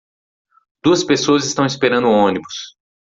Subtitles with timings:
[0.83, 2.75] Duas pessoas estão esperando o ônibus